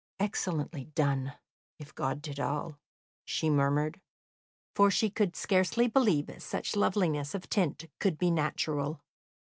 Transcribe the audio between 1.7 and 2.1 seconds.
if